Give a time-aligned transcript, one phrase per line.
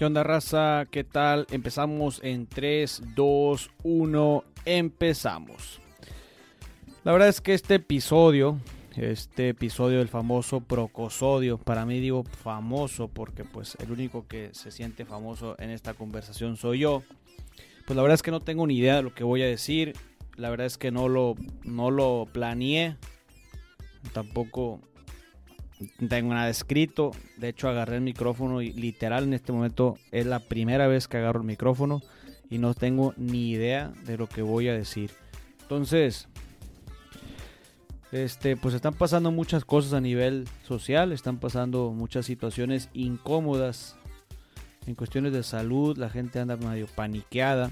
[0.00, 0.86] ¿Qué onda raza?
[0.90, 1.46] ¿Qué tal?
[1.50, 5.78] Empezamos en 3, 2, 1, empezamos.
[7.04, 8.58] La verdad es que este episodio,
[8.96, 14.70] este episodio del famoso procosodio, para mí digo famoso porque pues el único que se
[14.70, 17.02] siente famoso en esta conversación soy yo.
[17.86, 19.92] Pues la verdad es que no tengo ni idea de lo que voy a decir.
[20.34, 22.96] La verdad es que no lo, no lo planeé.
[24.14, 24.80] Tampoco
[26.08, 27.12] tengo nada escrito.
[27.36, 31.16] De hecho, agarré el micrófono y literal en este momento es la primera vez que
[31.16, 32.02] agarro el micrófono
[32.48, 35.10] y no tengo ni idea de lo que voy a decir.
[35.62, 36.28] Entonces,
[38.12, 43.96] este, pues están pasando muchas cosas a nivel social, están pasando muchas situaciones incómodas
[44.86, 47.70] en cuestiones de salud, la gente anda medio paniqueada.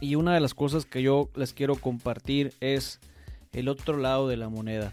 [0.00, 2.98] Y una de las cosas que yo les quiero compartir es
[3.52, 4.92] el otro lado de la moneda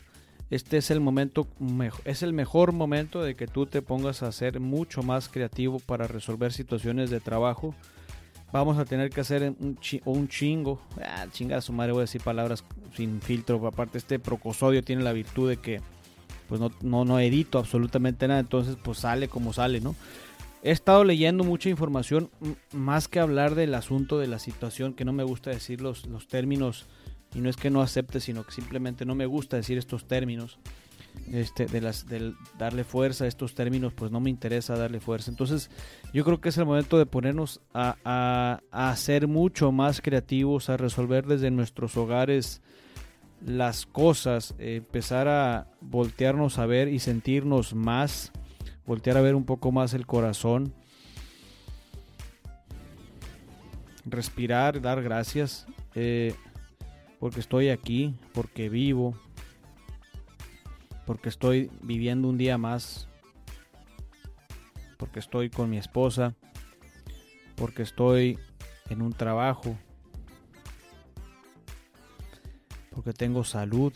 [0.50, 1.48] este es el momento
[2.06, 6.08] es el mejor momento de que tú te pongas a ser mucho más creativo para
[6.08, 7.76] resolver situaciones de trabajo.
[8.52, 9.78] Vamos a tener que hacer un,
[10.28, 12.64] chingo, ah, chinga a su madre, voy a decir palabras
[12.96, 13.66] sin filtro.
[13.68, 15.82] Aparte, este procosodio tiene la virtud de que
[16.48, 19.96] pues no, no, no edito absolutamente nada, entonces pues sale como sale, ¿no?
[20.64, 22.30] He estado leyendo mucha información,
[22.74, 26.28] más que hablar del asunto de la situación, que no me gusta decir los, los
[26.28, 26.88] términos
[27.34, 30.60] y no es que no acepte, sino que simplemente no me gusta decir estos términos.
[31.32, 35.30] Este, de las, del darle fuerza a estos términos, pues no me interesa darle fuerza.
[35.30, 35.70] Entonces,
[36.14, 40.78] yo creo que es el momento de ponernos a, a, ser mucho más creativos, a
[40.78, 42.62] resolver desde nuestros hogares
[43.46, 48.32] las cosas, empezar a voltearnos a ver y sentirnos más,
[48.86, 50.74] voltear a ver un poco más el corazón,
[54.06, 55.68] respirar, dar gracias.
[55.96, 56.34] Eh,
[57.20, 59.14] porque estoy aquí, porque vivo,
[61.06, 63.08] porque estoy viviendo un día más,
[64.98, 66.36] porque estoy con mi esposa,
[67.56, 68.40] porque estoy
[68.90, 69.78] en un trabajo,
[72.92, 73.94] porque tengo salud.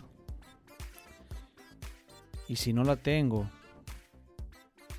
[2.47, 3.49] Y si no la tengo,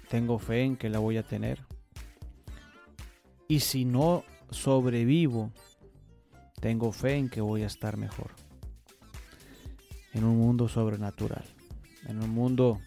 [0.08, 1.64] tengo fe en que la voy a tener.
[3.48, 5.52] Y si no sobrevivo,
[6.64, 8.30] tengo fe en que voy a estar mejor.
[10.14, 11.44] En un mundo sobrenatural.
[12.08, 12.80] En un mundo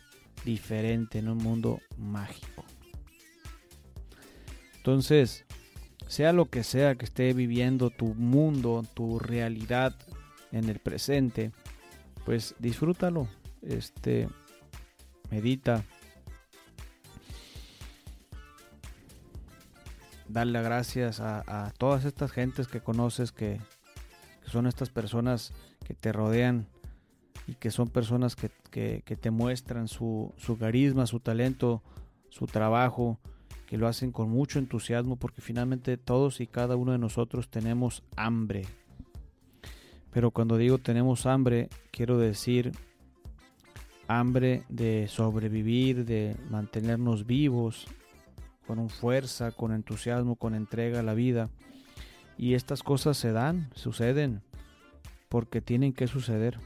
[0.43, 1.19] diferente.
[1.19, 2.65] En un mundo mágico.
[4.77, 5.45] Entonces,
[6.07, 9.95] sea lo que sea que esté viviendo tu mundo, tu realidad
[10.51, 11.51] en el presente,
[12.25, 13.27] pues disfrútalo.
[13.61, 14.27] Este,
[15.29, 15.83] medita,
[20.37, 23.59] darle gracias a, todas estas gentes que conoces que,
[24.45, 25.51] son estas personas
[25.83, 26.67] que te rodean
[27.47, 28.51] y que son personas que,
[29.01, 31.81] te muestran su, su, carisma, su talento,
[32.29, 33.19] su trabajo,
[33.65, 38.03] que lo hacen con mucho entusiasmo porque finalmente todos y cada uno de nosotros tenemos
[38.15, 38.65] hambre.
[40.11, 42.73] Pero cuando digo tenemos hambre, quiero decir
[44.07, 47.87] hambre de sobrevivir, de mantenernos vivos,
[48.67, 51.50] con fuerza, con entusiasmo, con entrega a la vida.
[52.38, 54.41] Y estas cosas se dan, suceden,
[55.29, 56.59] porque tienen que suceder.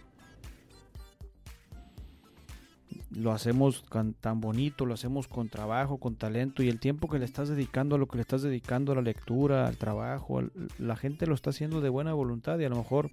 [3.11, 3.85] Lo hacemos
[4.19, 7.95] tan bonito, lo hacemos con trabajo, con talento y el tiempo que le estás dedicando
[7.95, 10.41] a lo que le estás dedicando a la lectura, al trabajo,
[10.79, 13.11] la gente lo está haciendo de buena voluntad y a lo mejor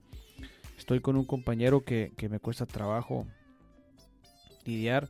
[0.78, 3.27] estoy con un compañero que, que me cuesta trabajo
[4.65, 5.09] lidiar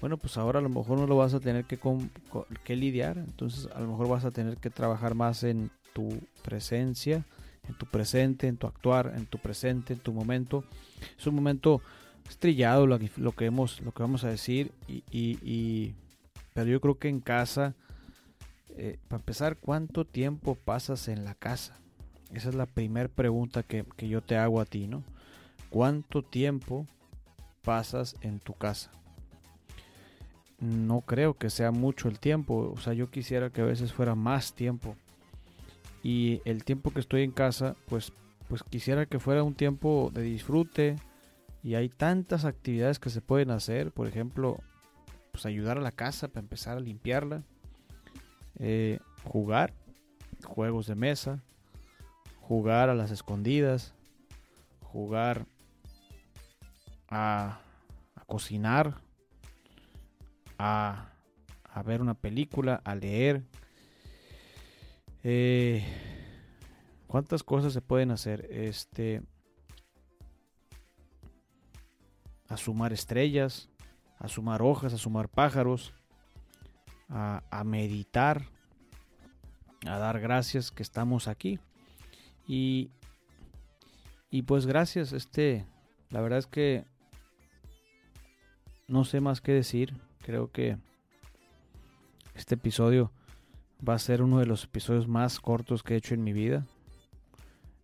[0.00, 1.78] bueno, pues ahora a lo mejor no lo vas a tener que,
[2.64, 7.24] que lidiar, entonces a lo mejor vas a tener que trabajar más en tu presencia,
[7.68, 10.64] en tu presente, en tu actuar, en tu presente, en tu momento.
[11.18, 11.80] Es un momento
[12.28, 15.94] estrellado lo, que hemos, lo que vamos a decir, y,
[16.52, 17.74] pero yo creo que en casa,
[18.76, 21.78] eh, para empezar, ¿cuánto tiempo pasas en la casa?
[22.32, 25.04] Esa es la primera pregunta que, que yo te hago a ti, ¿no?
[25.70, 26.86] ¿Cuánto tiempo
[27.62, 28.90] pasas en tu casa?
[30.58, 32.72] No creo que sea mucho el tiempo.
[32.74, 34.96] O sea, yo quisiera que a veces fuera más tiempo.
[36.02, 38.12] Y el tiempo que estoy en casa, pues,
[38.48, 40.96] pues quisiera que fuera un tiempo de disfrute.
[41.62, 43.92] Y hay tantas actividades que se pueden hacer.
[43.92, 44.60] Por ejemplo,
[45.32, 47.42] pues ayudar a la casa para empezar a limpiarla.
[48.58, 49.74] Eh, jugar
[50.44, 51.42] juegos de mesa.
[52.40, 53.94] Jugar a las escondidas.
[54.80, 55.44] Jugar
[57.08, 57.60] a,
[58.14, 59.05] a cocinar
[60.58, 61.12] a,
[61.84, 63.44] ver una película, a leer.
[65.22, 65.84] Eh,
[67.06, 68.46] ¿Cuántas cosas se pueden hacer?
[68.50, 69.22] Este.
[72.48, 73.68] A sumar estrellas,
[74.18, 75.92] a sumar hojas, a sumar pájaros,
[77.08, 78.44] a, meditar,
[79.84, 81.58] a dar gracias que estamos aquí.
[82.46, 82.90] Y,
[84.30, 85.66] y pues gracias, este,
[86.10, 86.84] la verdad es que
[88.88, 90.05] no sé más qué decir.
[90.26, 90.76] Creo que
[92.34, 93.12] este episodio
[93.88, 96.66] va a ser uno de los episodios más cortos que he hecho en mi vida.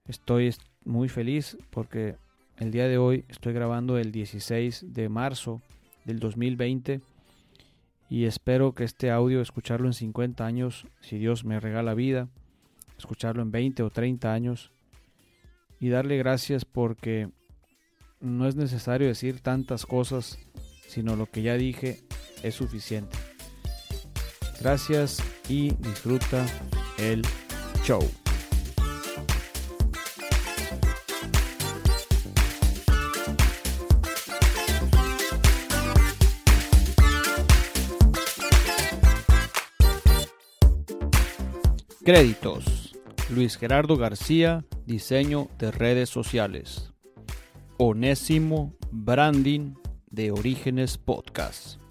[0.08, 0.52] Estoy
[0.84, 2.16] muy feliz porque
[2.56, 5.62] el día de hoy estoy grabando el 16 de marzo
[6.04, 7.00] del 2020
[8.10, 12.28] y espero que este audio escucharlo en 50 años, si Dios me regala vida,
[12.98, 14.72] escucharlo en 20 o 30 años
[15.78, 17.30] y darle gracias porque
[18.20, 20.40] no es necesario decir tantas cosas,
[20.88, 22.00] sino lo que ya dije
[22.42, 23.16] es suficiente.
[24.60, 26.46] Gracias y disfruta
[26.98, 27.22] el
[27.84, 28.08] show.
[42.04, 42.96] Créditos.
[43.30, 46.92] Luis Gerardo García, diseño de redes sociales.
[47.78, 49.74] Onésimo Branding
[50.10, 51.81] de Orígenes Podcast.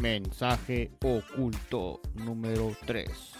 [0.00, 3.39] Mensaje oculto número 3.